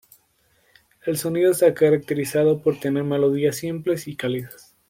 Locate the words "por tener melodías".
2.63-3.57